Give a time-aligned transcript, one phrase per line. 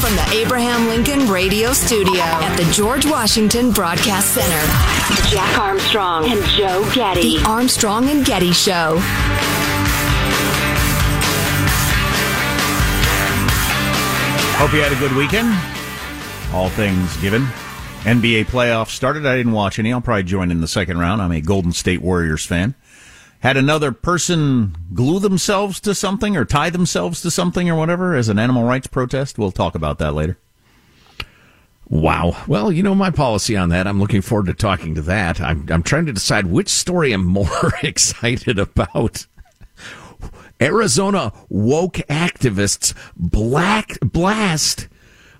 [0.00, 6.44] From the Abraham Lincoln Radio Studio at the George Washington Broadcast Center, Jack Armstrong and
[6.46, 7.38] Joe Getty.
[7.38, 8.98] The Armstrong and Getty Show.
[14.60, 15.48] Hope you had a good weekend.
[16.52, 17.46] All things given.
[18.00, 19.26] NBA playoffs started.
[19.26, 19.92] I didn't watch any.
[19.92, 21.20] I'll probably join in the second round.
[21.20, 22.74] I'm a Golden State Warriors fan.
[23.40, 28.30] Had another person glue themselves to something or tie themselves to something or whatever as
[28.30, 29.38] an animal rights protest.
[29.38, 30.38] We'll talk about that later.
[31.90, 32.42] Wow.
[32.46, 33.86] Well, you know my policy on that.
[33.86, 35.38] I'm looking forward to talking to that.
[35.38, 39.26] I'm, I'm trying to decide which story I'm more excited about.
[40.58, 44.88] Arizona woke activists black blast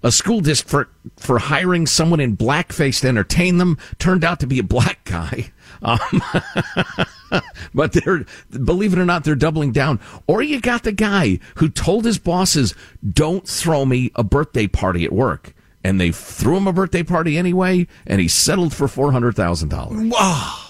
[0.02, 4.58] a school district for, hiring someone in blackface to entertain them turned out to be
[4.58, 5.52] a black guy.
[5.82, 5.98] Um,
[7.74, 10.00] but they're, believe it or not, they're doubling down.
[10.26, 12.74] Or you got the guy who told his bosses,
[13.08, 15.54] don't throw me a birthday party at work.
[15.82, 20.10] And they threw him a birthday party anyway, and he settled for $400,000.
[20.10, 20.66] Wow.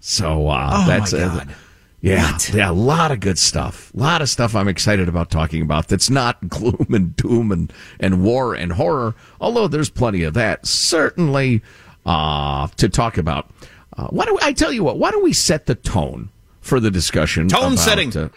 [0.00, 1.54] So, uh, oh that's, my uh, God.
[2.00, 2.50] Yeah, What?
[2.54, 3.92] yeah, a lot of good stuff.
[3.94, 7.72] A lot of stuff I'm excited about talking about that's not gloom and doom and,
[7.98, 11.62] and war and horror, although there's plenty of that, certainly,
[12.06, 13.50] uh, to talk about.
[13.96, 14.98] Uh, why do I tell you what?
[14.98, 17.48] Why don't we set the tone for the discussion?
[17.48, 18.16] Tone about, setting.
[18.16, 18.28] uh,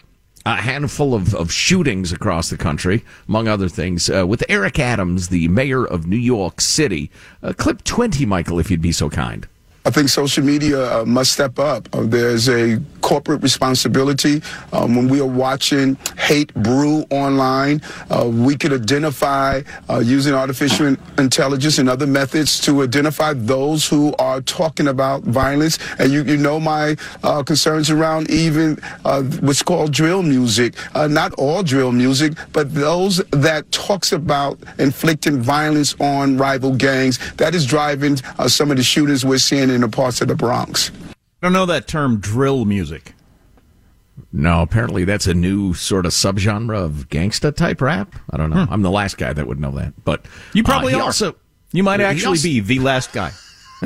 [0.46, 5.28] a handful of, of shootings across the country, among other things, uh, with Eric Adams,
[5.28, 7.10] the mayor of New York City.
[7.42, 9.48] Uh, clip 20, Michael, if you'd be so kind.
[9.86, 11.94] I think social media uh, must step up.
[11.94, 14.40] Uh, there's a corporate responsibility.
[14.72, 19.60] Um, when we are watching hate brew online, uh, we could identify
[19.90, 25.78] uh, using artificial intelligence and other methods to identify those who are talking about violence.
[25.98, 30.74] And you, you know my uh, concerns around even uh, what's called drill music.
[30.94, 37.18] Not all drill music, but those that talks about inflicting violence on rival gangs.
[37.34, 38.16] That is driving
[38.46, 40.90] some of the shootings we're seeing in the parts of the Bronx.
[41.10, 41.14] I
[41.46, 43.14] don't know that term drill music.
[44.32, 48.14] No, apparently that's a new sort of subgenre of gangsta type rap.
[48.30, 48.66] I don't know.
[48.70, 51.02] I'm the last guy that would know that, but You probably uh, are.
[51.02, 51.34] also
[51.72, 53.32] You might actually also- be the last guy.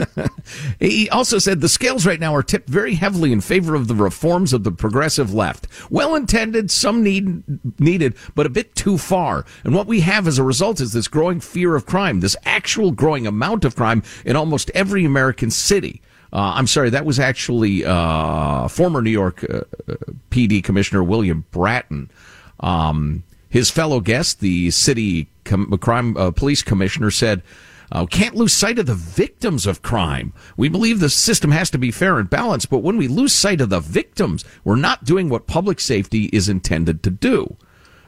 [0.80, 3.94] he also said the scales right now are tipped very heavily in favor of the
[3.94, 5.66] reforms of the progressive left.
[5.90, 7.42] Well intended, some need,
[7.80, 9.44] needed, but a bit too far.
[9.64, 12.90] And what we have as a result is this growing fear of crime, this actual
[12.90, 16.02] growing amount of crime in almost every American city.
[16.32, 19.94] Uh, I'm sorry, that was actually uh, former New York uh, uh
[20.30, 22.10] PD Commissioner William Bratton.
[22.60, 27.42] Um, his fellow guest, the city com- crime uh, police commissioner, said
[27.90, 30.32] uh, can't lose sight of the victims of crime.
[30.56, 33.60] We believe the system has to be fair and balanced, but when we lose sight
[33.60, 37.56] of the victims, we're not doing what public safety is intended to do.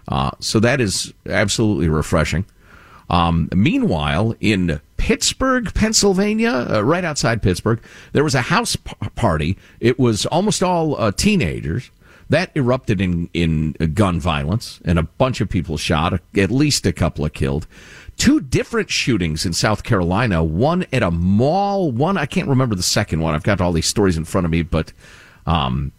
[0.08, 2.44] Uh, so that is absolutely refreshing.
[3.08, 7.80] Um, meanwhile, in Pittsburgh, Pennsylvania, uh, right outside Pittsburgh,
[8.12, 9.56] there was a house p- party.
[9.80, 11.90] It was almost all uh, teenagers.
[12.28, 16.92] That erupted in, in gun violence, and a bunch of people shot, at least a
[16.92, 17.66] couple of killed
[18.20, 20.44] two different shootings in South Carolina.
[20.44, 21.90] One at a mall.
[21.90, 23.34] One I can't remember the second one.
[23.34, 24.92] I've got all these stories in front of me, but
[25.46, 25.92] um,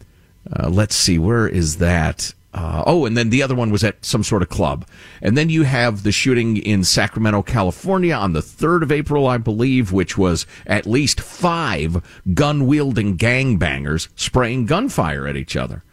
[0.55, 2.33] uh, let's see, where is that?
[2.53, 4.85] Uh, oh, and then the other one was at some sort of club.
[5.21, 9.37] And then you have the shooting in Sacramento, California on the 3rd of April, I
[9.37, 12.03] believe, which was at least five
[12.35, 15.83] gun wielding gangbangers spraying gunfire at each other.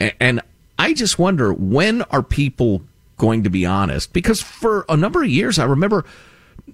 [0.00, 0.40] And
[0.78, 2.82] I just wonder when are people
[3.18, 6.04] going to be honest because for a number of years, I remember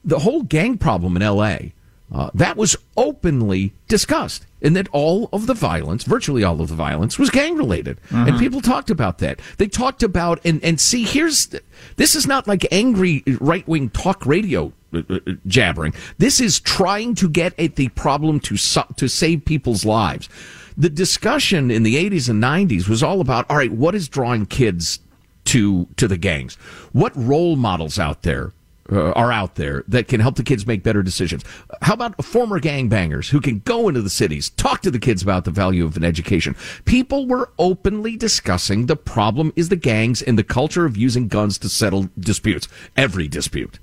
[0.04, 1.72] the whole gang problem in L.A.
[2.12, 6.74] Uh, that was openly discussed, and that all of the violence, virtually all of the
[6.74, 8.28] violence, was gang related, mm-hmm.
[8.28, 9.40] and people talked about that.
[9.56, 11.48] They talked about and and see here's
[11.96, 15.94] this is not like angry right wing talk radio uh, uh, jabbering.
[16.18, 18.56] This is trying to get at the problem to
[18.96, 20.28] to save people's lives.
[20.76, 24.46] The discussion in the 80s and 90s was all about all right, what is drawing
[24.46, 25.00] kids
[25.44, 26.56] to to the gangs.
[26.92, 28.52] What role models out there
[28.92, 31.42] uh, are out there that can help the kids make better decisions.
[31.80, 35.44] How about former gangbangers who can go into the cities, talk to the kids about
[35.44, 36.54] the value of an education?
[36.84, 41.56] People were openly discussing the problem is the gangs and the culture of using guns
[41.58, 43.78] to settle disputes, every dispute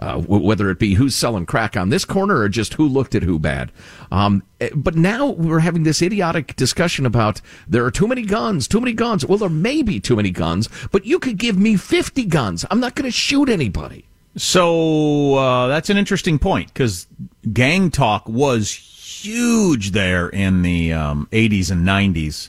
[0.00, 3.22] uh, whether it be who's selling crack on this corner or just who looked at
[3.22, 3.70] who bad.
[4.10, 8.66] Um, eh, but now we're having this idiotic discussion about there are too many guns,
[8.66, 9.26] too many guns.
[9.26, 12.64] Well, there may be too many guns, but you could give me 50 guns.
[12.70, 14.06] I'm not going to shoot anybody.
[14.36, 17.06] So uh, that's an interesting point because
[17.52, 22.48] gang talk was huge there in the um, 80s and 90s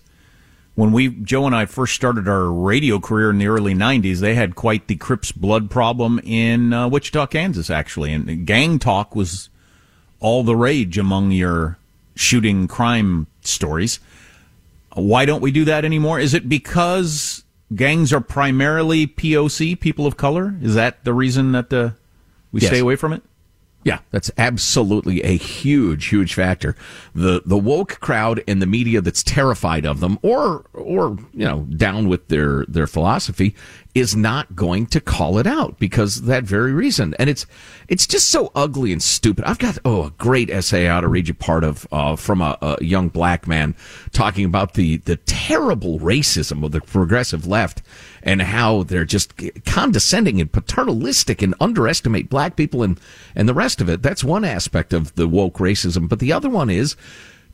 [0.75, 4.35] when we Joe and I first started our radio career in the early '90s, they
[4.35, 9.49] had quite the Crips blood problem in uh, Wichita, Kansas, actually, and gang talk was
[10.19, 11.77] all the rage among your
[12.15, 13.99] shooting crime stories.
[14.93, 16.19] Why don't we do that anymore?
[16.19, 17.43] Is it because
[17.73, 20.55] gangs are primarily POC, people of color?
[20.61, 21.91] Is that the reason that uh,
[22.51, 22.69] we yes.
[22.69, 23.23] stay away from it?
[23.83, 26.75] Yeah, that's absolutely a huge, huge factor.
[27.15, 31.61] The the woke crowd and the media that's terrified of them or or you know,
[31.75, 33.55] down with their their philosophy
[33.93, 37.13] is not going to call it out because that very reason.
[37.19, 37.45] And it's
[37.87, 39.43] it's just so ugly and stupid.
[39.45, 42.41] I've got oh a great essay I ought to read you part of uh, from
[42.41, 43.75] a, a, young black man
[44.11, 47.81] talking about the the terrible racism of the progressive left
[48.23, 49.33] and how they're just
[49.65, 52.99] condescending and paternalistic and underestimate black people and
[53.35, 54.01] and the rest of it.
[54.01, 56.95] That's one aspect of the woke racism, but the other one is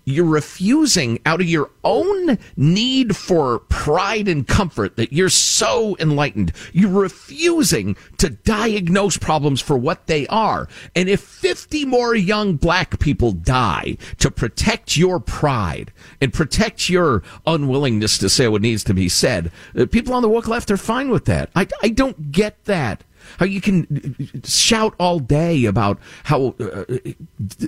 [0.08, 6.54] you're refusing out of your own need for pride and comfort that you're so enlightened.
[6.72, 10.70] You're refusing to diagnose problems for what they are.
[10.96, 17.22] And if 50 more young black people die to protect your pride and protect your
[17.46, 19.52] unwillingness to say what needs to be said,
[19.92, 21.50] people on the woke left are fine with that.
[21.54, 23.04] I, I don't get that.
[23.40, 26.86] How you can shout all day about how uh,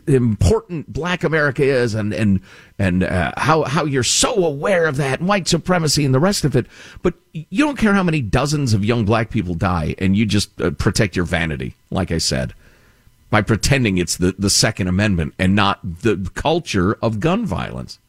[0.07, 2.41] important Black America is, and and
[2.77, 6.55] and uh, how how you're so aware of that white supremacy and the rest of
[6.55, 6.65] it,
[7.01, 10.59] but you don't care how many dozens of young black people die, and you just
[10.61, 12.53] uh, protect your vanity, like I said,
[13.29, 17.99] by pretending it's the the Second Amendment and not the culture of gun violence.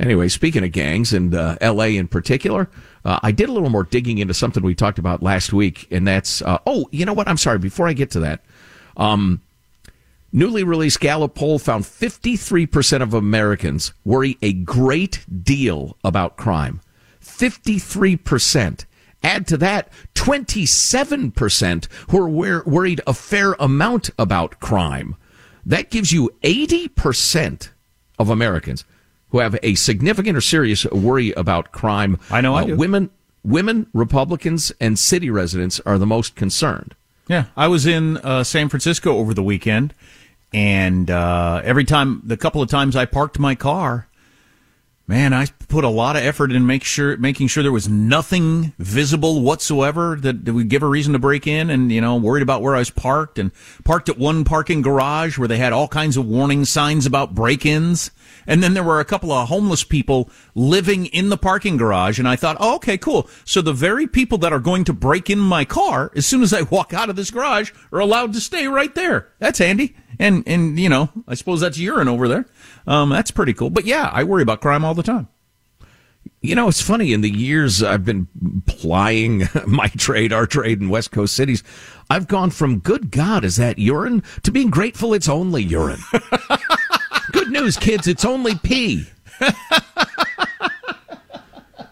[0.00, 1.96] Anyway, speaking of gangs and uh, L.A.
[1.96, 2.68] in particular,
[3.04, 6.06] uh, I did a little more digging into something we talked about last week, and
[6.06, 7.28] that's uh, oh, you know what?
[7.28, 7.58] I'm sorry.
[7.58, 8.40] Before I get to that,
[8.96, 9.42] um,
[10.32, 16.80] newly released Gallup poll found 53% of Americans worry a great deal about crime.
[17.22, 18.84] 53%.
[19.22, 25.16] Add to that 27% who are worried a fair amount about crime.
[25.66, 27.70] That gives you 80%
[28.18, 28.84] of Americans
[29.30, 32.18] who have a significant or serious worry about crime.
[32.30, 32.54] I know.
[32.54, 32.76] Uh, I do.
[32.76, 33.10] Women,
[33.44, 36.94] women, Republicans, and city residents are the most concerned.
[37.28, 39.92] Yeah, I was in uh, San Francisco over the weekend.
[40.52, 44.07] and uh, every time, the couple of times I parked my car,
[45.08, 48.74] man, I put a lot of effort in make sure making sure there was nothing
[48.78, 52.42] visible whatsoever that, that would give a reason to break in, and you know, worried
[52.42, 53.50] about where I was parked, and
[53.84, 58.10] parked at one parking garage where they had all kinds of warning signs about break-ins.
[58.46, 62.18] And then there were a couple of homeless people living in the parking garage.
[62.18, 63.28] And I thought, oh, okay, cool.
[63.44, 66.54] So the very people that are going to break in my car as soon as
[66.54, 69.32] I walk out of this garage are allowed to stay right there.
[69.38, 69.96] That's handy.
[70.18, 72.46] And, and, you know, I suppose that's urine over there.
[72.86, 73.70] Um, that's pretty cool.
[73.70, 75.28] But yeah, I worry about crime all the time.
[76.40, 77.12] You know, it's funny.
[77.12, 78.28] In the years I've been
[78.66, 81.64] plying my trade, our trade in West Coast cities,
[82.10, 86.00] I've gone from "Good God, is that urine?" to being grateful it's only urine.
[87.32, 89.06] Good news, kids, it's only pee.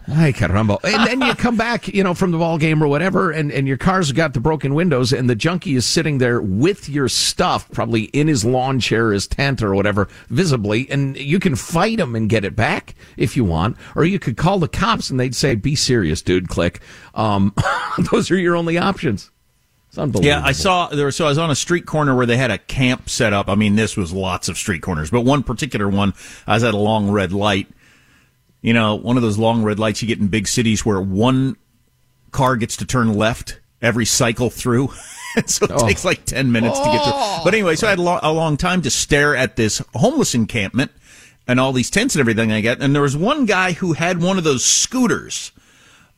[0.09, 0.79] Ay, caramba.
[0.85, 3.67] And then you come back, you know, from the ball game or whatever, and, and
[3.67, 7.69] your car's got the broken windows, and the junkie is sitting there with your stuff,
[7.71, 12.15] probably in his lawn chair, his tent, or whatever, visibly, and you can fight him
[12.15, 15.35] and get it back if you want, or you could call the cops and they'd
[15.35, 16.79] say, "Be serious, dude." Click.
[17.13, 17.53] Um,
[18.11, 19.29] those are your only options.
[19.89, 20.27] It's unbelievable.
[20.27, 21.11] Yeah, I saw there.
[21.11, 23.49] So I was on a street corner where they had a camp set up.
[23.49, 26.13] I mean, this was lots of street corners, but one particular one,
[26.45, 27.67] I was at a long red light
[28.61, 31.55] you know, one of those long red lights you get in big cities where one
[32.31, 34.89] car gets to turn left every cycle through.
[35.45, 35.87] so it oh.
[35.87, 36.85] takes like 10 minutes oh.
[36.85, 37.41] to get to.
[37.43, 40.33] But anyway, so I had a, lo- a, long time to stare at this homeless
[40.33, 40.91] encampment
[41.47, 42.81] and all these tents and everything I get.
[42.81, 45.51] And there was one guy who had one of those scooters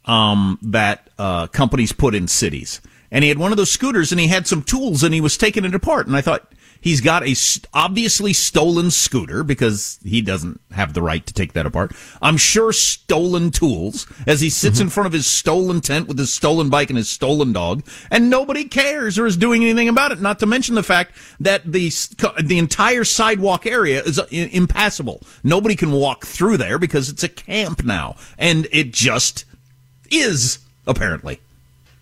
[0.05, 2.81] um, that uh, companies put in cities.
[3.11, 5.37] And he had one of those scooters and he had some tools and he was
[5.37, 6.07] taking it apart.
[6.07, 7.35] And I thought, He's got a
[7.73, 11.93] obviously stolen scooter because he doesn't have the right to take that apart.
[12.21, 14.83] I'm sure stolen tools as he sits mm-hmm.
[14.83, 18.29] in front of his stolen tent with his stolen bike and his stolen dog, and
[18.29, 20.21] nobody cares or is doing anything about it.
[20.21, 21.91] Not to mention the fact that the
[22.41, 25.21] the entire sidewalk area is uh, impassable.
[25.43, 29.45] Nobody can walk through there because it's a camp now, and it just
[30.09, 31.39] is apparently.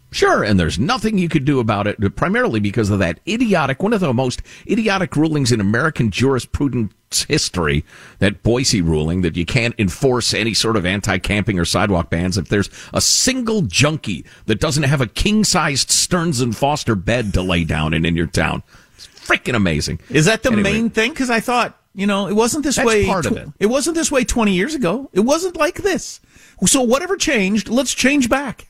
[0.09, 3.91] Sure, and there's nothing you could do about it, primarily because of that idiotic, one
[3.91, 6.93] of the most idiotic rulings in American jurisprudence
[7.27, 7.83] history,
[8.19, 12.47] that Boise ruling that you can't enforce any sort of anti-camping or sidewalk bans if
[12.47, 17.65] there's a single junkie that doesn't have a king-sized Stearns and Foster bed to lay
[17.65, 18.63] down in in your town.
[18.95, 19.99] It's freaking amazing.
[20.09, 21.11] Is that the anyway, main thing?
[21.11, 23.05] Because I thought, you know, it wasn't this way.
[23.05, 23.49] Part tw- of it.
[23.59, 25.09] It wasn't this way 20 years ago.
[25.11, 26.21] It wasn't like this.
[26.65, 28.66] So whatever changed, let's change back.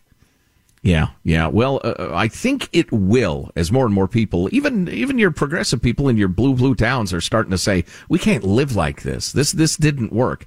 [0.84, 1.48] Yeah, yeah.
[1.48, 5.32] Well, uh, uh, I think it will as more and more people, even even your
[5.32, 9.02] progressive people in your blue blue towns, are starting to say we can't live like
[9.02, 9.32] this.
[9.32, 10.46] This this didn't work.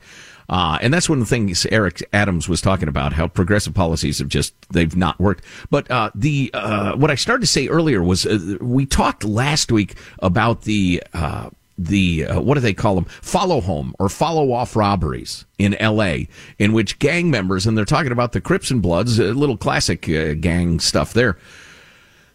[0.48, 4.18] Uh, and that's one of the things Eric Adams was talking about, how progressive policies
[4.18, 5.44] have just, they've not worked.
[5.70, 9.70] But, uh, the, uh, what I started to say earlier was, uh, we talked last
[9.70, 11.50] week about the, uh,
[11.84, 16.16] the uh, what do they call them follow home or follow off robberies in LA
[16.58, 20.08] in which gang members and they're talking about the Crips and Bloods a little classic
[20.08, 21.38] uh, gang stuff there.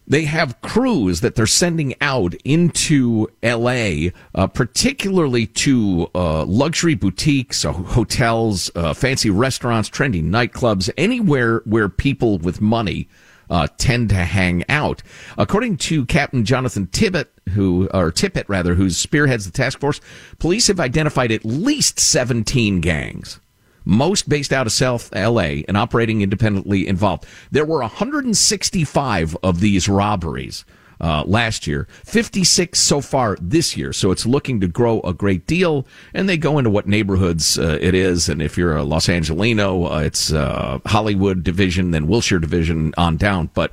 [0.08, 7.64] They have crews that they're sending out into LA uh, particularly to uh, luxury boutiques
[7.64, 13.08] uh, hotels uh, fancy restaurants trendy nightclubs anywhere where people with money
[13.50, 15.02] uh, tend to hang out.
[15.38, 20.00] According to Captain Jonathan Tibbet, who or Tippett rather, who spearheads the task force,
[20.38, 23.40] police have identified at least 17 gangs.
[23.84, 27.24] Most based out of South LA and operating independently involved.
[27.52, 30.64] There were 165 of these robberies
[31.00, 33.92] uh, last year, 56 so far this year.
[33.92, 35.86] So it's looking to grow a great deal.
[36.14, 38.28] And they go into what neighborhoods uh, it is.
[38.28, 43.16] And if you're a Los Angelino, uh, it's uh, Hollywood division, then Wilshire division on
[43.16, 43.50] down.
[43.54, 43.72] But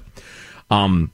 [0.69, 1.11] um,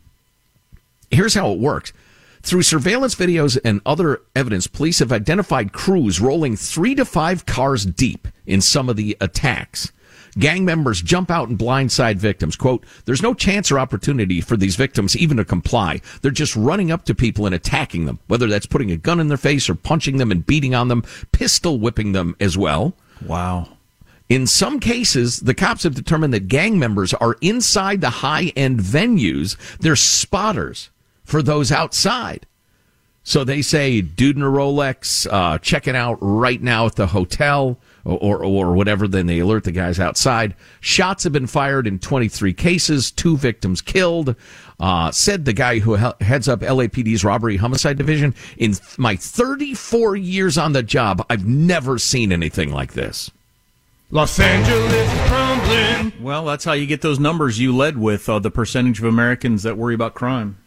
[1.11, 1.93] here's how it works.
[2.41, 7.85] Through surveillance videos and other evidence, police have identified crews rolling three to five cars
[7.85, 9.91] deep in some of the attacks.
[10.37, 12.55] Gang members jump out and blindside victims.
[12.55, 16.01] Quote, there's no chance or opportunity for these victims even to comply.
[16.21, 19.27] They're just running up to people and attacking them, whether that's putting a gun in
[19.27, 22.93] their face or punching them and beating on them, pistol whipping them as well.
[23.25, 23.69] Wow.
[24.29, 28.79] In some cases, the cops have determined that gang members are inside the high end
[28.79, 29.57] venues.
[29.79, 30.91] They're spotters
[31.23, 32.45] for those outside.
[33.23, 37.79] So they say, dude in a Rolex, uh, checking out right now at the hotel
[38.15, 39.07] or, or whatever.
[39.07, 40.55] Then they alert the guys outside.
[40.81, 44.35] Shots have been fired in 23 cases, two victims killed.
[44.79, 48.33] Uh, said the guy who heads up LAPD's robbery homicide division.
[48.57, 53.29] In my 34 years on the job, I've never seen anything like this.
[54.11, 56.13] Los Angeles crumbling.
[56.23, 59.63] Well, that's how you get those numbers you led with uh, the percentage of Americans
[59.63, 60.57] that worry about crime.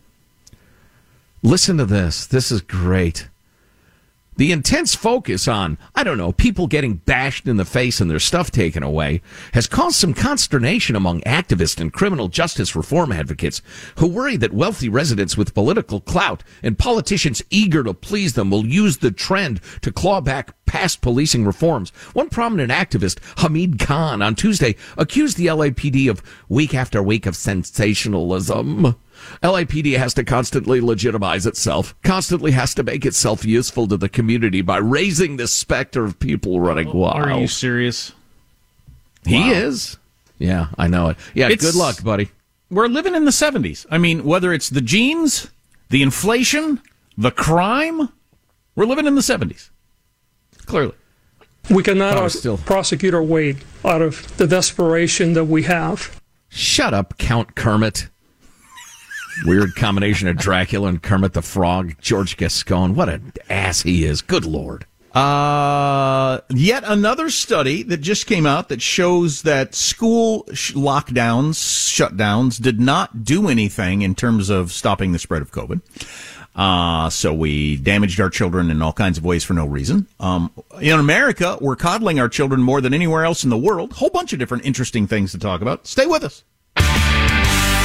[1.43, 2.25] Listen to this.
[2.25, 3.29] This is great.
[4.37, 8.19] The intense focus on, I don't know, people getting bashed in the face and their
[8.19, 9.21] stuff taken away
[9.53, 13.61] has caused some consternation among activists and criminal justice reform advocates
[13.99, 18.65] who worry that wealthy residents with political clout and politicians eager to please them will
[18.65, 21.91] use the trend to claw back past policing reforms.
[22.15, 27.37] One prominent activist, Hamid Khan, on Tuesday accused the LAPD of week after week of
[27.37, 28.97] sensationalism.
[29.43, 34.61] LAPD has to constantly legitimize itself, constantly has to make itself useful to the community
[34.63, 37.29] by raising the specter of people running wild.
[37.31, 38.13] Are you serious?
[39.25, 39.53] He Wow.
[39.53, 39.97] is.
[40.39, 41.17] Yeah, I know it.
[41.35, 42.31] Yeah, It's- good luck, buddy.
[42.71, 43.87] We're living in the 70s.
[43.91, 45.49] I mean, whether it's the genes,
[45.91, 46.81] the inflation,
[47.19, 48.09] the crime,
[48.75, 49.71] we're living in the 70s.
[50.67, 50.95] Clearly.
[51.71, 52.57] We cannot Oh, still.
[52.59, 56.21] prosecute our way out of the desperation that we have.
[56.49, 58.09] Shut up, Count Kermit.
[59.45, 61.95] Weird combination of Dracula and Kermit the Frog.
[62.01, 62.95] George Gascon.
[62.95, 64.23] What an ass he is.
[64.23, 64.87] Good lord.
[65.15, 72.61] Uh, yet another study that just came out that shows that school sh- lockdowns, shutdowns
[72.61, 75.83] did not do anything in terms of stopping the spread of COVID.
[76.55, 80.07] Uh, so we damaged our children in all kinds of ways for no reason.
[80.19, 83.95] Um, in America, we're coddling our children more than anywhere else in the world.
[83.95, 85.87] Whole bunch of different interesting things to talk about.
[85.87, 86.45] Stay with us.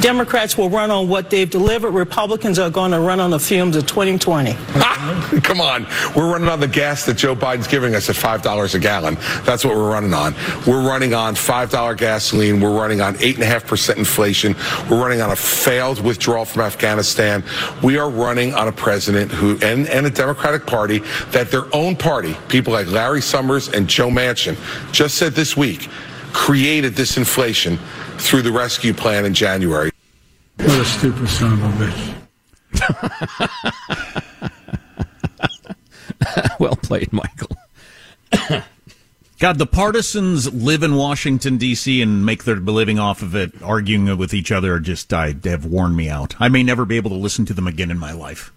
[0.00, 1.90] Democrats will run on what they've delivered.
[1.90, 4.52] Republicans are going to run on the fumes of 2020.
[5.42, 5.86] Come on.
[6.16, 9.16] We're running on the gas that Joe Biden's giving us at $5 a gallon.
[9.44, 10.34] That's what we're running on.
[10.66, 12.60] We're running on $5 gasoline.
[12.60, 14.54] We're running on 8.5% inflation.
[14.88, 17.44] We're running on a failed withdrawal from Afghanistan.
[17.82, 21.94] We are running on a president who, and, and a Democratic Party that their own
[21.94, 24.56] party, people like Larry Summers and Joe Manchin,
[24.92, 25.88] just said this week,
[26.32, 27.78] created this inflation
[28.18, 29.89] through the rescue plan in January.
[30.70, 32.14] What a stupid son of a bitch.
[36.60, 37.56] well played, Michael.
[39.40, 42.00] God, the partisans live in Washington D.C.
[42.00, 44.78] and make their living off of it, arguing with each other.
[44.78, 46.36] Just uh, I have worn me out.
[46.38, 48.52] I may never be able to listen to them again in my life.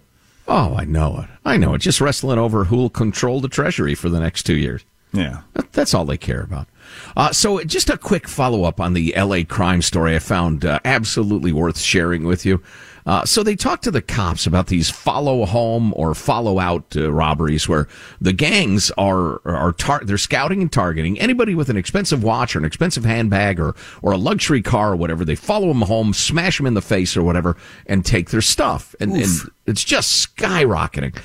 [0.47, 1.29] Oh, I know it.
[1.43, 1.79] I know it.
[1.79, 4.83] Just wrestling over who'll control the Treasury for the next two years.
[5.13, 5.41] Yeah.
[5.71, 6.67] That's all they care about.
[7.15, 10.79] Uh, so, just a quick follow up on the LA crime story I found uh,
[10.85, 12.61] absolutely worth sharing with you.
[13.05, 17.11] Uh, so, they talked to the cops about these follow home or follow out uh,
[17.11, 17.87] robberies where
[18.21, 22.59] the gangs are, are tar- they're scouting and targeting anybody with an expensive watch or
[22.59, 25.25] an expensive handbag or, or a luxury car or whatever.
[25.25, 28.95] They follow them home, smash them in the face or whatever, and take their stuff.
[28.99, 31.17] And, and it's just skyrocketing.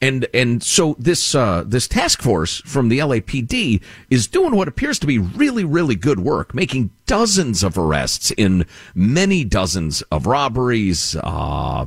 [0.00, 3.80] And and so this uh, this task force from the LAPD
[4.10, 8.66] is doing what appears to be really really good work, making dozens of arrests in
[8.94, 11.16] many dozens of robberies.
[11.22, 11.86] Uh,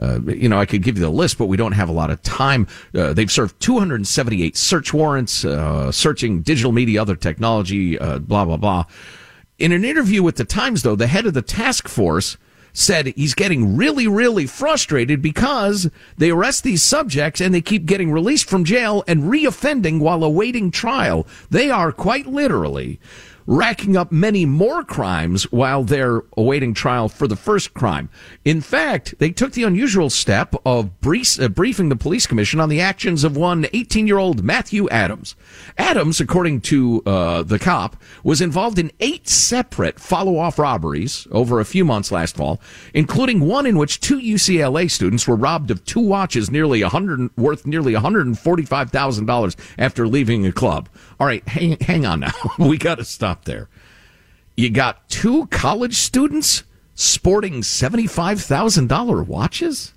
[0.00, 2.10] uh, you know, I could give you the list, but we don't have a lot
[2.10, 2.68] of time.
[2.94, 8.56] Uh, they've served 278 search warrants, uh, searching digital media, other technology, uh, blah blah
[8.56, 8.84] blah.
[9.58, 12.36] In an interview with the Times, though, the head of the task force
[12.72, 18.12] said he's getting really, really frustrated because they arrest these subjects and they keep getting
[18.12, 21.26] released from jail and reoffending while awaiting trial.
[21.50, 23.00] They are quite literally
[23.48, 28.10] racking up many more crimes while they're awaiting trial for the first crime.
[28.44, 32.68] In fact, they took the unusual step of brief, uh, briefing the police commission on
[32.68, 35.34] the actions of one 18 year old Matthew Adams.
[35.78, 41.58] Adams, according to uh, the cop, was involved in eight separate follow off robberies over
[41.58, 42.60] a few months last fall,
[42.92, 47.66] including one in which two UCLA students were robbed of two watches nearly 100, worth
[47.66, 50.90] nearly $145,000 after leaving a club.
[51.18, 52.32] All right, hang, hang on now.
[52.58, 53.68] we got to stop there.
[54.56, 59.94] You got two college students sporting $75,000 watches?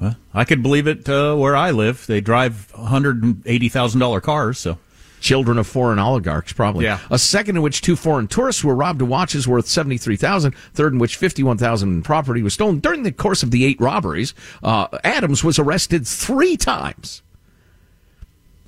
[0.00, 2.06] Well, I could believe it uh, where I live.
[2.06, 4.78] They drive $180,000 cars, so.
[5.20, 6.84] Children of foreign oligarchs, probably.
[6.84, 7.00] Yeah.
[7.10, 10.52] A second in which two foreign tourists were robbed of watches worth seventy-three thousand.
[10.74, 12.78] Third in which fifty-one thousand in property was stolen.
[12.78, 17.22] During the course of the eight robberies, uh, Adams was arrested three times.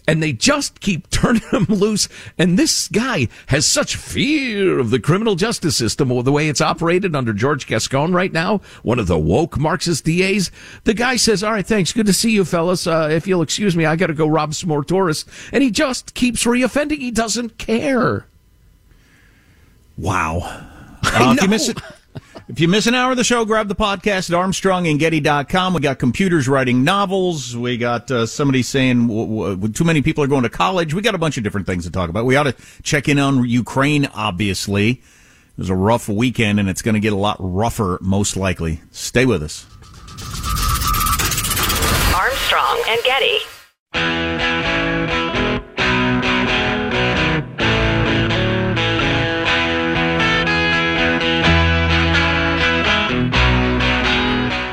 [0.09, 2.09] And they just keep turning him loose.
[2.39, 6.61] And this guy has such fear of the criminal justice system or the way it's
[6.61, 10.51] operated under George Gascon right now, one of the woke Marxist DAs.
[10.85, 11.93] The guy says, All right, thanks.
[11.93, 12.87] Good to see you, fellas.
[12.87, 15.31] Uh, if you'll excuse me, I got to go rob some more tourists.
[15.53, 16.99] And he just keeps reoffending.
[16.99, 18.27] He doesn't care.
[19.97, 20.41] Wow.
[21.03, 21.79] I Uh, if you it,
[22.51, 25.73] If you miss an hour of the show, grab the podcast at armstrongandgetty.com.
[25.73, 27.57] We got computers writing novels.
[27.57, 30.93] We got uh, somebody saying w- w- too many people are going to college.
[30.93, 32.25] We got a bunch of different things to talk about.
[32.25, 34.91] We ought to check in on Ukraine, obviously.
[34.91, 38.81] It was a rough weekend, and it's going to get a lot rougher, most likely.
[38.91, 39.65] Stay with us.
[42.13, 44.69] Armstrong and Getty.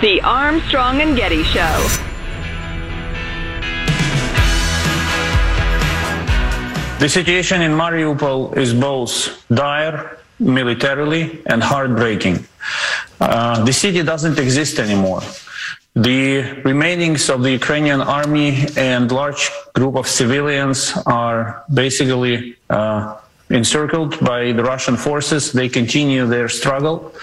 [0.07, 1.75] The Armstrong and Getty Show.
[6.99, 12.47] The situation in Mariupol is both dire militarily and heartbreaking.
[13.19, 15.23] Uh, the city doesn't exist anymore.
[15.93, 23.17] The remainings of the Ukrainian army and large group of civilians are basically uh,
[23.49, 25.51] encircled by the Russian forces.
[25.51, 27.13] They continue their struggle.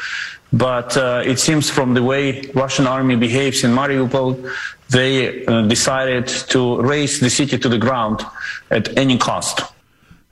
[0.55, 4.55] But uh, it seems from the way Russian army behaves in Mariupol,
[4.89, 8.23] they uh, decided to raze the city to the ground
[8.71, 9.63] at any cost.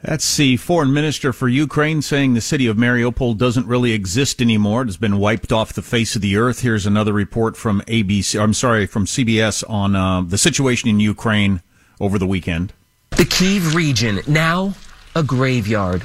[0.00, 4.82] That's the foreign minister for Ukraine saying the city of Mariupol doesn't really exist anymore.
[4.82, 6.60] It has been wiped off the face of the earth.
[6.60, 11.62] Here's another report from ABC, I'm sorry, from CBS on uh, the situation in Ukraine
[12.00, 12.72] over the weekend.
[13.16, 14.74] The Kiev region, now
[15.16, 16.02] a graveyard.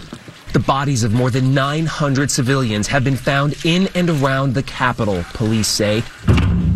[0.54, 5.24] The bodies of more than 900 civilians have been found in and around the capital,
[5.34, 6.04] police say.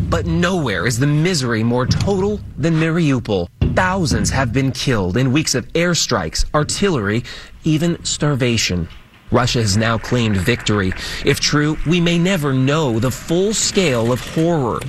[0.09, 3.47] But nowhere is the misery more total than Mariupol.
[3.75, 7.23] Thousands have been killed in weeks of airstrikes, artillery,
[7.63, 8.89] even starvation.
[9.31, 10.91] Russia has now claimed victory.
[11.23, 14.79] If true, we may never know the full scale of horror.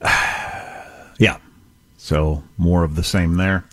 [1.20, 1.38] Yeah.
[1.96, 3.64] So more of the same there.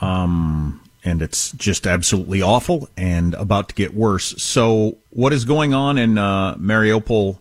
[0.00, 4.42] Um, and it's just absolutely awful and about to get worse.
[4.42, 7.38] So what is going on in uh, Mariupol?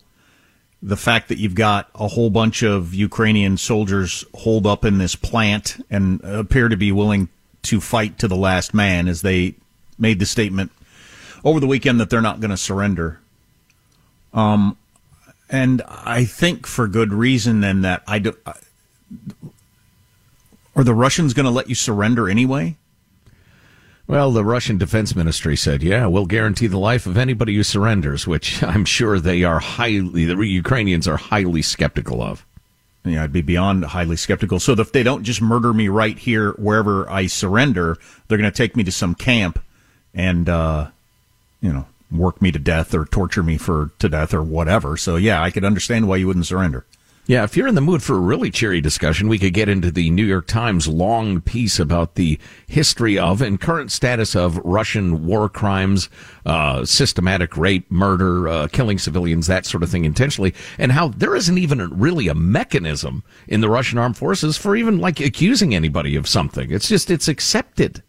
[0.82, 5.16] The fact that you've got a whole bunch of Ukrainian soldiers holed up in this
[5.16, 7.30] plant and appear to be willing
[7.64, 9.56] to fight to the last man as they
[9.98, 10.72] made the statement
[11.46, 13.22] over the weekend that they're not going to surrender.
[14.34, 14.78] Um,
[15.50, 17.62] and I think for good reason.
[17.62, 18.36] Then that I do.
[18.46, 18.56] I,
[20.76, 22.76] are the Russians going to let you surrender anyway?
[24.06, 28.28] Well, the Russian Defense Ministry said, "Yeah, we'll guarantee the life of anybody who surrenders,"
[28.28, 32.46] which I'm sure they are highly the Ukrainians are highly skeptical of.
[33.06, 34.60] Yeah, I'd be beyond highly skeptical.
[34.60, 38.56] So if they don't just murder me right here wherever I surrender, they're going to
[38.56, 39.60] take me to some camp
[40.14, 40.90] and uh,
[41.62, 44.96] you know work me to death or torture me for to death or whatever.
[44.98, 46.86] So yeah, I could understand why you wouldn't surrender.
[47.26, 49.90] Yeah, if you're in the mood for a really cheery discussion, we could get into
[49.92, 55.26] the New York Times long piece about the history of and current status of Russian
[55.26, 56.10] war crimes,
[56.46, 61.34] uh, systematic rape, murder, uh, killing civilians, that sort of thing intentionally, and how there
[61.34, 66.18] isn't even really a mechanism in the Russian armed forces for even like accusing anybody
[66.18, 66.72] of something.
[66.72, 68.04] It's just, it's accepted.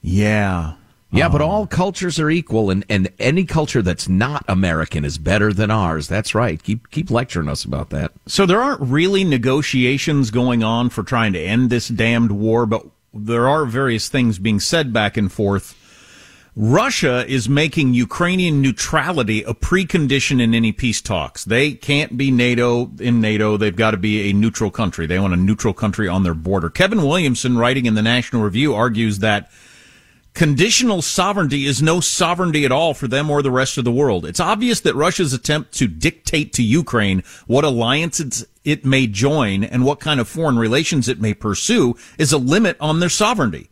[0.00, 0.74] Yeah.
[1.14, 5.52] Yeah, but all cultures are equal, and, and any culture that's not American is better
[5.52, 6.08] than ours.
[6.08, 6.60] That's right.
[6.62, 8.12] Keep keep lecturing us about that.
[8.26, 12.84] So there aren't really negotiations going on for trying to end this damned war, but
[13.12, 15.80] there are various things being said back and forth.
[16.56, 21.44] Russia is making Ukrainian neutrality a precondition in any peace talks.
[21.44, 23.56] They can't be NATO in NATO.
[23.56, 25.06] They've got to be a neutral country.
[25.06, 26.70] They want a neutral country on their border.
[26.70, 29.50] Kevin Williamson, writing in the National Review, argues that
[30.34, 34.26] Conditional sovereignty is no sovereignty at all for them or the rest of the world.
[34.26, 39.84] It's obvious that Russia's attempt to dictate to Ukraine what alliances it may join and
[39.84, 43.70] what kind of foreign relations it may pursue is a limit on their sovereignty.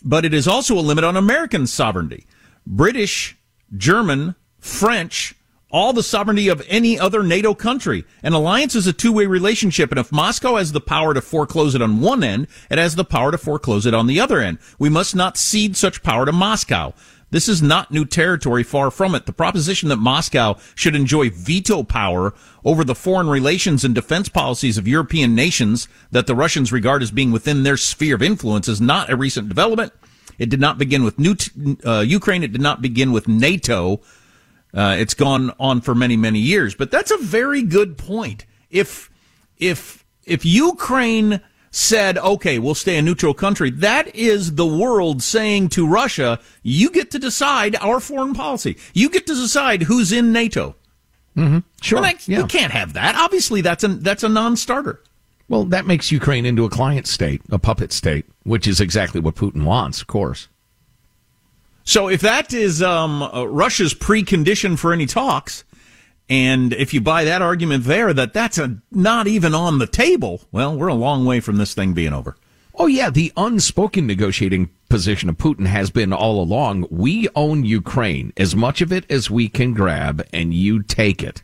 [0.00, 2.24] But it is also a limit on American sovereignty.
[2.64, 3.36] British,
[3.76, 5.34] German, French,
[5.74, 8.04] all the sovereignty of any other NATO country.
[8.22, 11.82] An alliance is a two-way relationship, and if Moscow has the power to foreclose it
[11.82, 14.58] on one end, it has the power to foreclose it on the other end.
[14.78, 16.94] We must not cede such power to Moscow.
[17.32, 19.26] This is not new territory, far from it.
[19.26, 22.34] The proposition that Moscow should enjoy veto power
[22.64, 27.10] over the foreign relations and defense policies of European nations that the Russians regard as
[27.10, 29.92] being within their sphere of influence is not a recent development.
[30.38, 31.34] It did not begin with new
[31.84, 32.44] uh, Ukraine.
[32.44, 34.00] It did not begin with NATO.
[34.74, 36.74] Uh, it's gone on for many, many years.
[36.74, 38.44] But that's a very good point.
[38.70, 39.10] If
[39.58, 45.68] if if Ukraine said, "Okay, we'll stay a neutral country," that is the world saying
[45.70, 48.76] to Russia, "You get to decide our foreign policy.
[48.92, 50.74] You get to decide who's in NATO."
[51.36, 51.58] Mm-hmm.
[51.82, 52.42] Sure, well, that, yeah.
[52.42, 53.16] we can't have that.
[53.16, 55.00] Obviously, that's a that's a non-starter.
[55.48, 59.34] Well, that makes Ukraine into a client state, a puppet state, which is exactly what
[59.34, 60.48] Putin wants, of course.
[61.84, 65.64] So if that is um, uh, Russia's precondition for any talks,
[66.30, 70.40] and if you buy that argument there that that's a, not even on the table,
[70.50, 72.36] well, we're a long way from this thing being over.
[72.74, 78.32] Oh yeah, the unspoken negotiating position of Putin has been all along: we own Ukraine,
[78.38, 81.42] as much of it as we can grab, and you take it.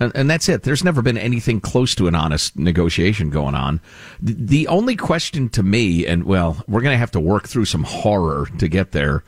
[0.00, 0.62] And, and that's it.
[0.62, 3.80] There's never been anything close to an honest negotiation going on.
[4.20, 7.66] The, the only question to me, and well, we're going to have to work through
[7.66, 9.22] some horror to get there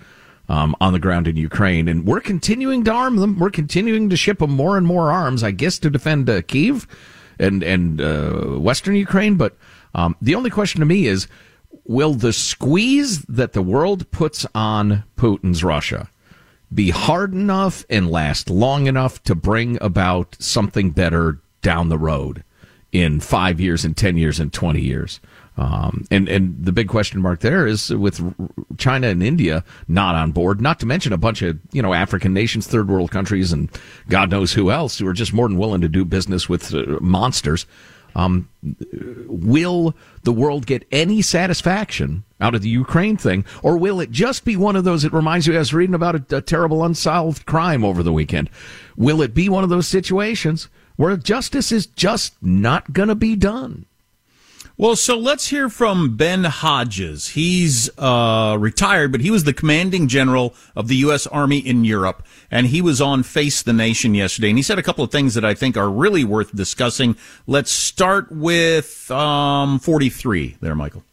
[0.49, 3.39] um, on the ground in Ukraine, and we're continuing to arm them.
[3.39, 6.87] We're continuing to ship them more and more arms, I guess, to defend uh, Kiev
[7.39, 9.57] and and uh, Western Ukraine, but
[9.95, 11.27] um, the only question to me is
[11.85, 16.09] will the squeeze that the world puts on Putin's Russia
[16.73, 22.43] be hard enough and last long enough to bring about something better down the road
[22.93, 25.21] in five years, and 10 years, and 20 years?
[25.59, 28.21] Um, and and the big question mark there is with
[28.77, 32.35] China and India not on board, not to mention a bunch of you know African
[32.35, 33.71] nations, third world countries, and
[34.09, 36.99] God knows who else who are just more than willing to do business with uh,
[37.01, 37.67] monsters.
[38.15, 38.49] Um,
[39.27, 44.45] will the world get any satisfaction out of the Ukraine thing, or will it just
[44.45, 45.05] be one of those?
[45.05, 48.49] It reminds me, I was reading about a, a terrible unsolved crime over the weekend.
[48.97, 53.37] Will it be one of those situations where justice is just not going to be
[53.37, 53.85] done?
[54.79, 57.29] Well, so let's hear from Ben Hodges.
[57.29, 61.27] He's uh, retired, but he was the commanding general of the U.S.
[61.29, 64.83] Army in Europe, and he was on Face the Nation yesterday, and he said a
[64.83, 67.17] couple of things that I think are really worth discussing.
[67.47, 71.05] Let's start with um, 43 there, Michael.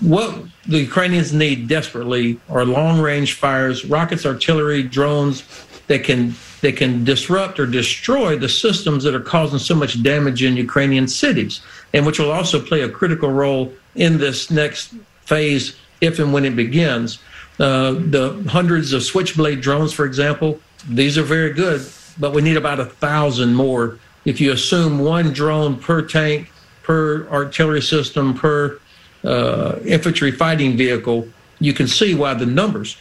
[0.00, 5.44] What the Ukrainians need desperately are long range fires, rockets, artillery, drones
[5.88, 10.42] that can that can disrupt or destroy the systems that are causing so much damage
[10.42, 11.60] in Ukrainian cities,
[11.92, 16.44] and which will also play a critical role in this next phase if and when
[16.44, 17.18] it begins.
[17.58, 21.86] Uh, the hundreds of switchblade drones, for example, these are very good,
[22.18, 23.98] but we need about a thousand more.
[24.24, 26.50] If you assume one drone per tank,
[26.82, 28.80] per artillery system, per
[29.24, 32.96] uh, infantry fighting vehicle, you can see why the numbers.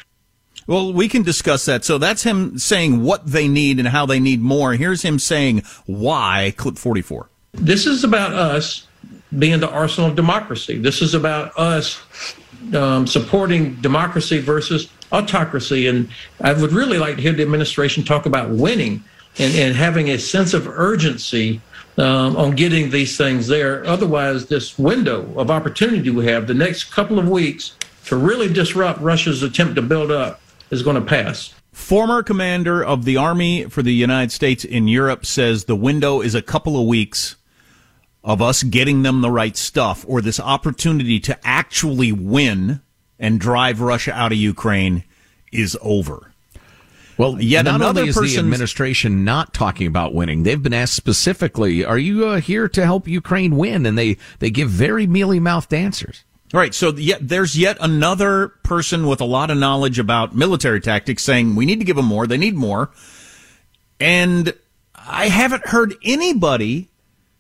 [0.68, 1.84] Well, we can discuss that.
[1.84, 4.74] So that's him saying what they need and how they need more.
[4.74, 7.29] Here's him saying why, clip 44.
[7.54, 8.88] This is about us
[9.38, 10.78] being the arsenal of democracy.
[10.78, 12.02] This is about us
[12.74, 15.88] um, supporting democracy versus autocracy.
[15.88, 16.10] And
[16.42, 19.04] I would really like to hear the administration talk about winning
[19.38, 21.62] and, and having a sense of urgency
[21.98, 23.86] um, on getting these things there.
[23.86, 29.00] Otherwise, this window of opportunity we have the next couple of weeks to really disrupt
[29.02, 31.54] Russia's attempt to build up is going to pass.
[31.72, 36.36] Former commander of the Army for the United States in Europe says the window is
[36.36, 37.36] a couple of weeks
[38.24, 42.82] of us getting them the right stuff or this opportunity to actually win
[43.18, 45.04] and drive Russia out of Ukraine
[45.52, 46.32] is over.
[47.18, 50.44] Well, yet not another only is the administration not talking about winning.
[50.44, 54.50] They've been asked specifically, "Are you uh, here to help Ukraine win?" And they they
[54.50, 56.24] give very mealy mouthed answers.
[56.54, 60.80] All right, so yet there's yet another person with a lot of knowledge about military
[60.80, 62.26] tactics saying we need to give them more.
[62.26, 62.90] They need more,
[64.00, 64.54] and
[64.96, 66.90] I haven't heard anybody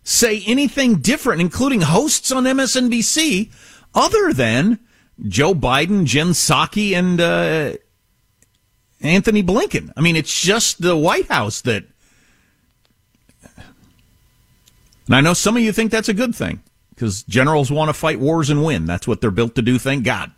[0.03, 3.51] say anything different, including hosts on MSNBC,
[3.93, 4.79] other than
[5.27, 7.77] Joe Biden, Jen Psaki, and uh,
[9.01, 9.91] Antony Blinken.
[9.95, 11.85] I mean, it's just the White House that.
[15.07, 17.93] And I know some of you think that's a good thing because generals want to
[17.93, 18.85] fight wars and win.
[18.85, 20.31] That's what they're built to do, thank God.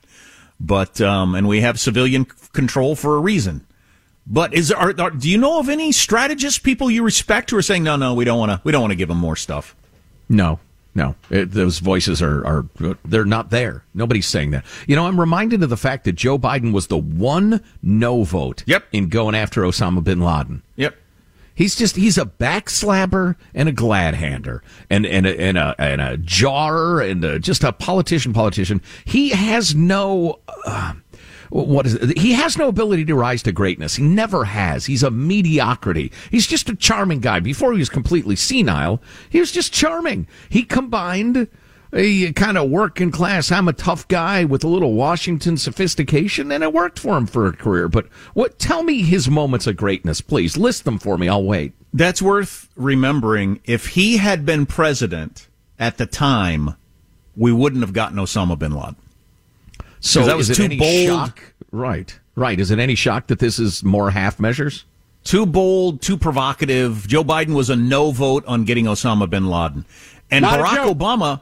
[0.59, 3.65] But um, and we have civilian control for a reason.
[4.31, 7.61] But is are, are, do you know of any strategists, people you respect, who are
[7.61, 9.75] saying no, no, we don't want to, we don't want to give them more stuff?
[10.29, 10.59] No,
[10.95, 12.65] no, it, those voices are, are
[13.03, 13.83] they're not there.
[13.93, 14.63] Nobody's saying that.
[14.87, 18.63] You know, I'm reminded of the fact that Joe Biden was the one no vote.
[18.65, 18.85] Yep.
[18.93, 20.63] in going after Osama bin Laden.
[20.77, 20.95] Yep.
[21.53, 25.99] He's just he's a backslabber and a glad hander and and a, and a, and
[25.99, 28.81] a jar and a, just a politician politician.
[29.03, 30.39] He has no.
[30.65, 30.93] Uh,
[31.51, 32.17] what is it?
[32.17, 33.95] He has no ability to rise to greatness.
[33.95, 34.85] He never has.
[34.85, 36.11] He's a mediocrity.
[36.29, 37.41] He's just a charming guy.
[37.41, 40.27] Before he was completely senile, he was just charming.
[40.49, 41.49] He combined
[41.93, 46.63] a kind of working class, I'm a tough guy with a little Washington sophistication, and
[46.63, 47.89] it worked for him for a career.
[47.89, 48.59] But what?
[48.59, 50.55] Tell me his moments of greatness, please.
[50.55, 51.27] List them for me.
[51.27, 51.73] I'll wait.
[51.93, 53.59] That's worth remembering.
[53.65, 56.75] If he had been president at the time,
[57.35, 58.95] we wouldn't have gotten Osama bin Laden.
[60.01, 61.07] So that was too bold.
[61.07, 61.53] Shock?
[61.71, 62.59] Right, right.
[62.59, 64.83] Is it any shock that this is more half measures?
[65.23, 67.07] Too bold, too provocative.
[67.07, 69.85] Joe Biden was a no vote on getting Osama bin Laden.
[70.29, 71.41] And Not Barack Obama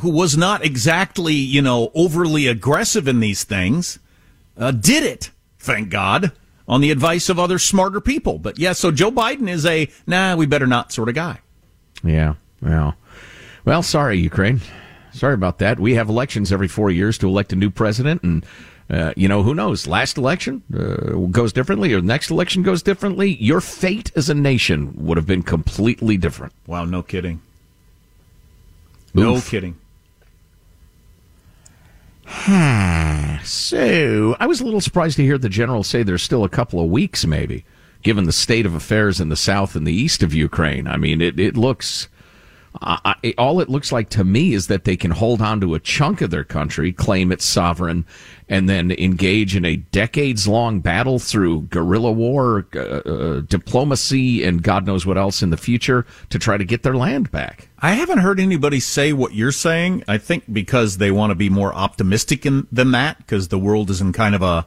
[0.00, 3.98] who was not exactly, you know, overly aggressive in these things,
[4.58, 6.32] uh, did it thank God,
[6.68, 8.38] on the advice of other smarter people.
[8.38, 11.40] But yeah, so Joe Biden is a nah, we better not sort of guy.
[12.04, 12.94] Yeah, well,
[13.64, 14.60] well, sorry, Ukraine.
[15.16, 15.80] Sorry about that.
[15.80, 18.44] We have elections every four years to elect a new president, and
[18.90, 19.86] uh, you know who knows?
[19.86, 23.36] Last election uh, goes differently, or next election goes differently.
[23.36, 26.52] Your fate as a nation would have been completely different.
[26.66, 27.40] Wow, no kidding.
[29.14, 29.48] No Oof.
[29.48, 29.78] kidding.
[33.42, 36.78] so I was a little surprised to hear the general say there's still a couple
[36.78, 37.64] of weeks, maybe,
[38.02, 40.86] given the state of affairs in the south and the east of Ukraine.
[40.86, 42.08] I mean, it, it looks.
[42.82, 45.80] I, all it looks like to me is that they can hold on to a
[45.80, 48.04] chunk of their country, claim it's sovereign,
[48.48, 54.62] and then engage in a decades long battle through guerrilla war, uh, uh, diplomacy, and
[54.62, 57.68] God knows what else in the future to try to get their land back.
[57.78, 60.04] I haven't heard anybody say what you're saying.
[60.08, 63.90] I think because they want to be more optimistic in, than that, because the world
[63.90, 64.66] is in kind of a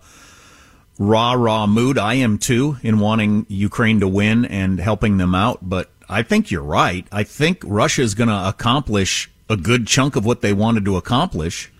[0.98, 1.98] rah rah mood.
[1.98, 5.60] I am too in wanting Ukraine to win and helping them out.
[5.62, 7.06] But I think you're right.
[7.12, 10.98] I think Russia is going to accomplish a good chunk of what they wanted to
[10.98, 11.72] accomplish.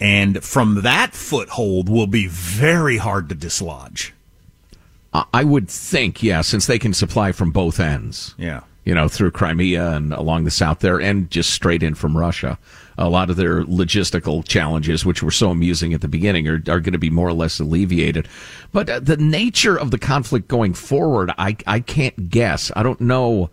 [0.00, 4.12] And from that foothold will be very hard to dislodge.
[5.12, 8.34] I- I would think, yeah, since they can supply from both ends.
[8.36, 8.60] Yeah.
[8.84, 12.58] You know, through Crimea and along the south there, and just straight in from Russia.
[12.96, 16.80] A lot of their logistical challenges, which were so amusing at the beginning, are, are
[16.80, 18.28] going to be more or less alleviated.
[18.72, 22.70] But uh, the nature of the conflict going forward, I, I can't guess.
[22.76, 23.50] I don't know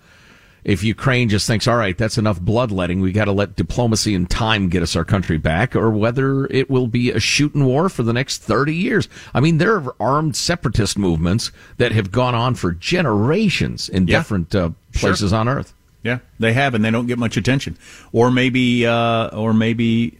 [0.63, 3.01] if Ukraine just thinks, all right, that's enough bloodletting.
[3.01, 6.69] We got to let diplomacy and time get us our country back, or whether it
[6.69, 9.09] will be a shooting war for the next 30 years.
[9.33, 14.19] I mean, there are armed separatist movements that have gone on for generations in Yeah.
[14.19, 15.39] different uh, places Sure.
[15.39, 15.73] on earth.
[16.03, 17.77] Yeah, they have, and they don't get much attention.
[18.11, 20.17] Or maybe, uh, or maybe,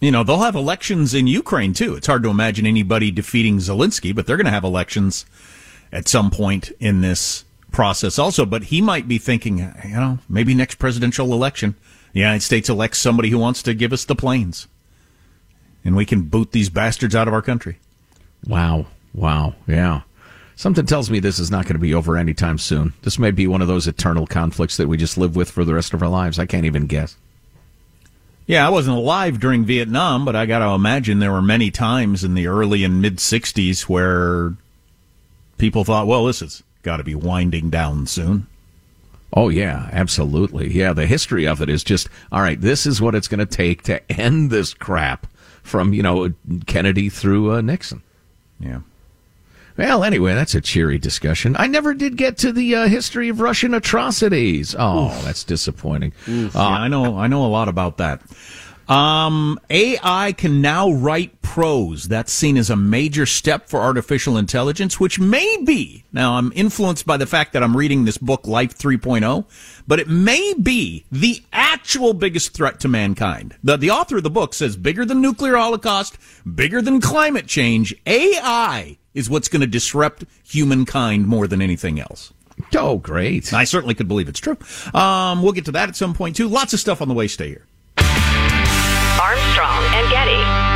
[0.00, 1.94] you know, they'll have elections in Ukraine too.
[1.94, 5.24] It's hard to imagine anybody defeating Zelensky, but they're going to have elections
[5.90, 8.44] at some point in this process also.
[8.44, 11.76] But he might be thinking, you know, maybe next presidential election,
[12.12, 14.68] the United States elects somebody who wants to give us the planes,
[15.82, 17.78] and we can boot these bastards out of our country.
[18.46, 18.86] Wow.
[19.14, 19.54] Wow.
[19.66, 20.02] Yeah.
[20.62, 22.92] Something tells me this is not going to be over anytime soon.
[23.02, 25.74] This may be one of those eternal conflicts that we just live with for the
[25.74, 26.38] rest of our lives.
[26.38, 27.16] I can't even guess.
[28.46, 32.22] Yeah, I wasn't alive during Vietnam, but I got to imagine there were many times
[32.22, 34.54] in the early and mid 60s where
[35.58, 38.46] people thought, well, this has got to be winding down soon.
[39.32, 40.72] Oh yeah, absolutely.
[40.72, 42.60] Yeah, the history of it is just all right.
[42.60, 45.26] This is what it's going to take to end this crap
[45.64, 46.32] from you know
[46.68, 48.00] Kennedy through uh, Nixon.
[48.60, 48.82] Yeah.
[49.76, 51.56] Well, anyway, that's a cheery discussion.
[51.58, 54.76] I never did get to the uh, history of Russian atrocities.
[54.78, 56.12] Oh, that's disappointing.
[56.26, 57.18] yeah, I know.
[57.18, 58.20] I know a lot about that.
[58.88, 62.08] Um, AI can now write prose.
[62.08, 66.34] That's seen as a major step for artificial intelligence, which may be now.
[66.34, 69.44] I'm influenced by the fact that I'm reading this book, Life 3.0,
[69.86, 73.56] but it may be the actual biggest threat to mankind.
[73.62, 76.18] The the author of the book says bigger than nuclear holocaust,
[76.54, 77.94] bigger than climate change.
[78.06, 82.32] AI is what's going to disrupt humankind more than anything else.
[82.76, 83.52] Oh, great!
[83.52, 84.56] I certainly could believe it's true.
[84.94, 86.48] Um, we'll get to that at some point too.
[86.48, 87.26] Lots of stuff on the way.
[87.26, 87.66] Stay here.
[89.20, 90.71] Armstrong and Getty.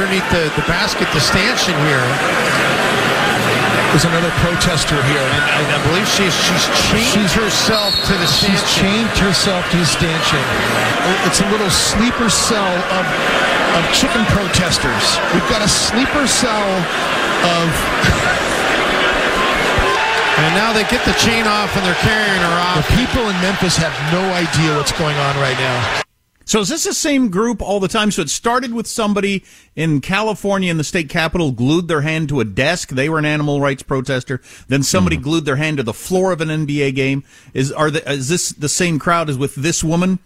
[0.00, 2.00] Underneath the, the basket, the stanchion here.
[3.92, 8.24] There's another protester here, and I, I believe she's she's chained she's, herself to the
[8.24, 8.56] stanchion.
[8.56, 10.40] She's chained herself to the stanchion.
[11.28, 13.04] It's a little sleeper cell of
[13.76, 15.04] of chicken protesters.
[15.36, 16.70] We've got a sleeper cell
[17.44, 17.68] of.
[20.40, 22.88] And now they get the chain off and they're carrying her off.
[22.88, 26.00] The people in Memphis have no idea what's going on right now.
[26.50, 28.10] So is this the same group all the time?
[28.10, 29.44] So it started with somebody
[29.76, 32.88] in California in the state capitol glued their hand to a desk.
[32.88, 34.40] They were an animal rights protester.
[34.66, 35.22] Then somebody Mm-hmm.
[35.22, 37.22] glued their hand to the floor of an NBA game.
[37.54, 40.18] Is are the, is this the same crowd as with this woman?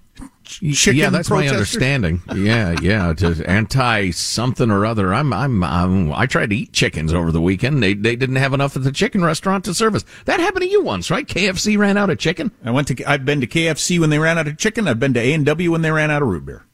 [0.44, 2.22] Ch- Chicken yeah, that's my understanding.
[2.34, 5.12] Yeah, yeah, to anti something or other.
[5.12, 7.82] I'm, I'm, I'm, I tried to eat chickens over the weekend.
[7.82, 10.04] They, they didn't have enough at the chicken restaurant to service.
[10.26, 11.26] That happened to you once, right?
[11.26, 12.52] KFC ran out of chicken.
[12.62, 13.04] I went to.
[13.10, 14.86] I've been to KFC when they ran out of chicken.
[14.86, 16.64] I've been to A and W when they ran out of root beer.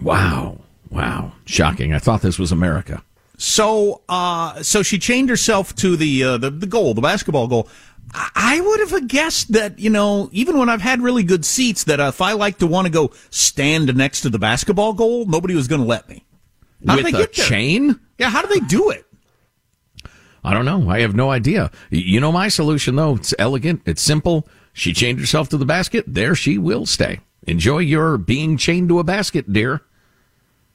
[0.00, 1.92] Wow, wow, shocking.
[1.92, 3.02] I thought this was America.
[3.36, 7.70] So, uh, so she chained herself to the, uh, the, the goal, the basketball goal.
[8.14, 11.98] I- would have guessed that, you know, even when I've had really good seats, that
[12.00, 15.66] if I like to want to go stand next to the basketball goal, nobody was
[15.68, 16.24] going to let me.
[16.86, 17.46] How With did they a get there?
[17.46, 18.00] chain?
[18.18, 19.06] Yeah, how do they do it?
[20.42, 20.88] I don't know.
[20.88, 21.70] I have no idea.
[21.90, 23.16] You know my solution though.
[23.16, 23.82] It's elegant.
[23.84, 24.48] It's simple.
[24.72, 26.04] She chained herself to the basket.
[26.06, 27.20] There she will stay.
[27.46, 29.82] Enjoy your being chained to a basket, dear.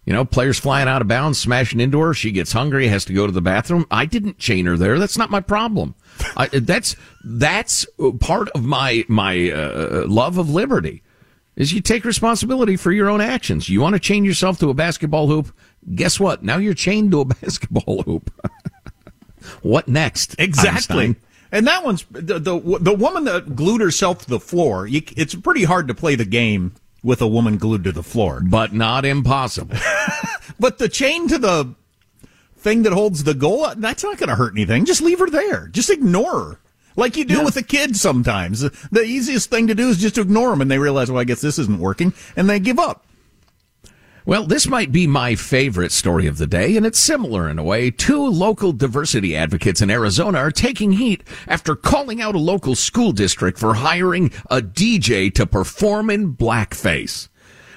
[0.06, 2.14] You know, players flying out of bounds, smashing into her.
[2.14, 3.88] She gets hungry, has to go to the bathroom.
[3.90, 5.00] I didn't chain her there.
[5.00, 5.96] That's not my problem.
[6.38, 7.86] I, that's that's
[8.20, 11.02] part of my my uh, love of liberty.
[11.56, 13.70] Is you take responsibility for your own actions.
[13.70, 15.54] You want to chain yourself to a basketball hoop?
[15.94, 16.44] Guess what?
[16.44, 18.32] Now you're chained to a basketball hoop.
[19.62, 20.36] what next?
[20.38, 21.06] Exactly.
[21.06, 21.16] Einstein?
[21.52, 24.88] And that one's the, the the woman that glued herself to the floor.
[24.88, 28.42] You, it's pretty hard to play the game with a woman glued to the floor,
[28.44, 29.78] but not impossible.
[30.60, 31.76] but the chain to the
[32.66, 34.86] thing that holds the goal, that's not going to hurt anything.
[34.86, 35.68] Just leave her there.
[35.68, 36.60] Just ignore her.
[36.96, 38.62] Like you do with a kid sometimes.
[38.90, 41.42] The easiest thing to do is just ignore them and they realize, well, I guess
[41.42, 43.06] this isn't working and they give up.
[44.26, 47.64] Well, this might be my favorite story of the day, and it's similar in a
[47.64, 47.92] way.
[47.92, 53.12] Two local diversity advocates in Arizona are taking heat after calling out a local school
[53.12, 57.30] district for hiring a DJ to perform in blackface.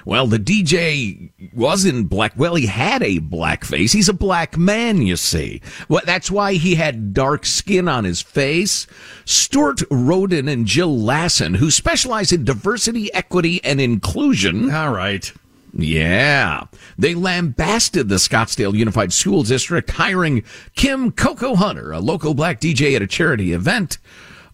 [0.09, 2.33] Well, the DJ was in black.
[2.35, 3.91] Well, he had a black face.
[3.91, 5.61] He's a black man, you see.
[5.87, 8.87] Well, that's why he had dark skin on his face.
[9.25, 14.71] Stuart Roden and Jill Lassen, who specialize in diversity, equity, and inclusion.
[14.71, 15.31] All right.
[15.73, 16.63] Yeah.
[16.97, 20.43] They lambasted the Scottsdale Unified School District hiring
[20.75, 23.99] Kim Coco Hunter, a local black DJ at a charity event.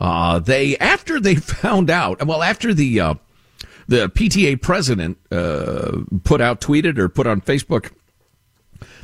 [0.02, 3.14] Uh, they, after they found out, well, after the, uh,
[3.88, 7.92] the PTA president, uh, put out, tweeted or put on Facebook,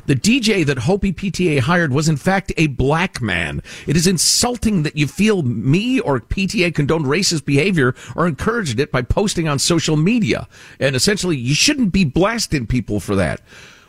[0.06, 3.62] the DJ that Hopi PTA hired was in fact a black man.
[3.86, 8.90] It is insulting that you feel me or PTA condoned racist behavior or encouraged it
[8.90, 10.48] by posting on social media.
[10.80, 13.40] And essentially, you shouldn't be blasting people for that.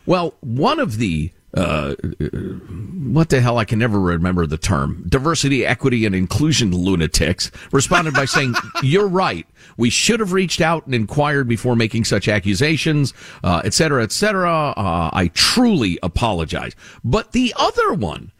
[0.06, 1.94] Well, one of the uh,
[3.12, 3.58] what the hell?
[3.58, 5.04] I can never remember the term.
[5.08, 9.46] Diversity, equity, and inclusion lunatics responded by saying, "You're right.
[9.76, 14.12] We should have reached out and inquired before making such accusations, uh, et cetera, et
[14.12, 14.74] cetera.
[14.76, 16.74] Uh, I truly apologize."
[17.04, 18.32] But the other one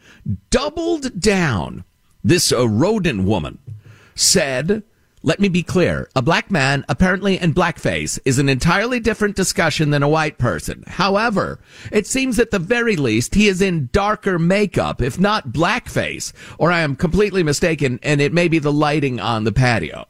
[0.51, 1.85] doubled down.
[2.23, 3.59] This uh, woman
[4.15, 4.83] said.
[5.27, 6.11] Let me be clear.
[6.15, 10.85] A black man, apparently in blackface, is an entirely different discussion than a white person.
[10.87, 11.59] However,
[11.91, 16.71] it seems at the very least he is in darker makeup, if not blackface, or
[16.71, 20.07] I am completely mistaken, and it may be the lighting on the patio.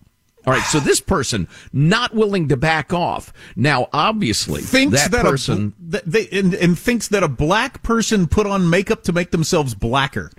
[0.47, 3.33] All right, so this person not willing to back off.
[3.55, 5.75] Now, obviously, Thinks that, that, person.
[5.93, 9.77] a, they, and, and thinks that a black person put on makeup to make themselves
[9.77, 10.33] blacker.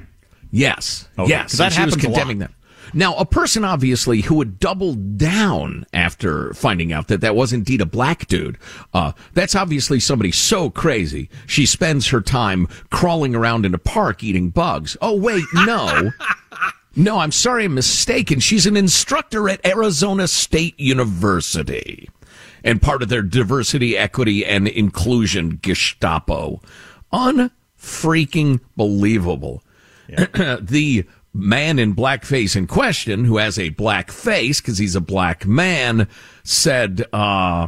[0.51, 1.07] Yes.
[1.17, 1.53] Okay, yes.
[1.53, 2.15] that and she was happens a lot.
[2.17, 2.53] condemning them.
[2.95, 7.81] Now, a person obviously who would double down after finding out that that was indeed
[7.81, 8.57] a black dude,
[8.93, 14.23] uh, that's obviously somebody so crazy she spends her time crawling around in a park
[14.23, 14.95] eating bugs.
[15.01, 16.11] Oh, wait, no.
[16.97, 18.39] No, I'm sorry, I'm mistaken.
[18.39, 22.09] She's an instructor at Arizona State University
[22.63, 26.61] and part of their diversity, equity, and inclusion Gestapo.
[27.11, 29.61] Unfreaking believable.
[30.07, 31.05] the
[31.35, 36.07] man in blackface in question, who has a black face because he's a black man,
[36.43, 37.67] said, uh,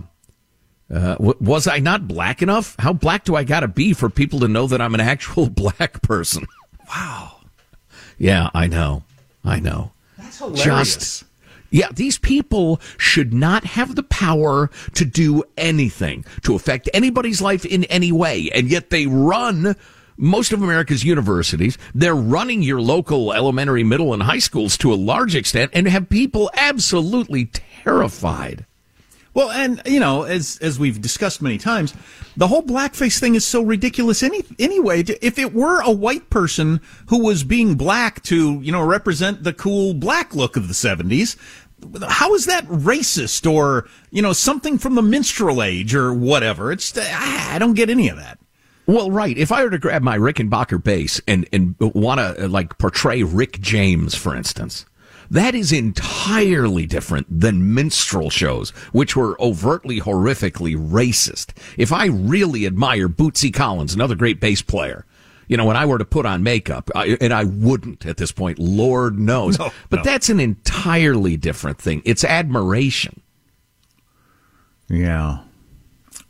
[0.90, 2.76] uh, w- was I not black enough?
[2.80, 6.02] How black do I gotta be for people to know that I'm an actual black
[6.02, 6.48] person?
[6.90, 7.42] Wow.
[8.18, 9.04] Yeah, I know.
[9.44, 9.92] I know.
[10.18, 11.24] That's hilarious.
[11.70, 17.66] Yeah, these people should not have the power to do anything, to affect anybody's life
[17.66, 19.76] in any way, and yet they run
[20.18, 21.78] most of America's universities.
[21.94, 26.10] They're running your local elementary, middle, and high schools to a large extent and have
[26.10, 28.66] people absolutely terrified.
[29.38, 31.94] Well, and you know, as as we've discussed many times,
[32.36, 34.24] the whole blackface thing is so ridiculous.
[34.24, 38.84] Any anyway, if it were a white person who was being black to you know
[38.84, 41.38] represent the cool black look of the seventies,
[42.08, 46.72] how is that racist or you know something from the minstrel age or whatever?
[46.72, 48.40] It's I I don't get any of that.
[48.88, 49.38] Well, right.
[49.38, 53.60] If I were to grab my Rickenbacker bass and, and want to like portray Rick
[53.60, 54.86] James, for instance,
[55.30, 61.52] that is entirely different than minstrel shows, which were overtly, horrifically racist.
[61.78, 65.06] If I really admire Bootsy Collins, another great bass player,
[65.50, 68.32] you know, when I were to put on makeup, I, and I wouldn't at this
[68.32, 70.04] point, Lord knows, No, but no.
[70.04, 72.02] that's an entirely different thing.
[72.06, 73.22] It's admiration.
[74.90, 75.40] Yeah.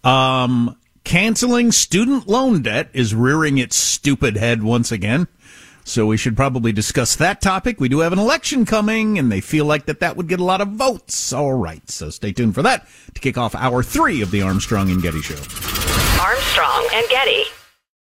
[0.03, 0.75] Um,
[1.07, 5.29] Canceling student loan debt is rearing its stupid head once again.
[5.85, 7.79] So we should probably discuss that topic.
[7.79, 10.43] We do have an election coming, and they feel like that that would get a
[10.43, 11.31] lot of votes.
[11.31, 14.91] All right, so stay tuned for that to kick off hour three of the Armstrong
[14.91, 15.35] and Getty Show.
[16.21, 17.43] Armstrong and Getty.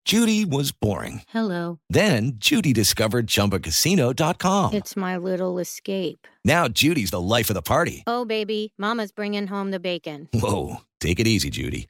[0.05, 1.23] Judy was boring.
[1.27, 1.79] Hello.
[1.89, 4.73] Then Judy discovered ChumbaCasino.com.
[4.73, 6.29] It's my little escape.
[6.45, 8.05] Now Judy's the life of the party.
[8.07, 10.29] Oh, baby, Mama's bringing home the bacon.
[10.33, 11.89] Whoa, take it easy, Judy.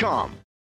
[0.00, 0.49] Indeed.com.